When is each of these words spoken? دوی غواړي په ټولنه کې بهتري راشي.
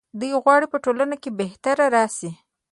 دوی 0.19 0.31
غواړي 0.43 0.65
په 0.71 0.77
ټولنه 0.85 1.15
کې 1.21 1.29
بهتري 1.39 1.85
راشي. 1.95 2.31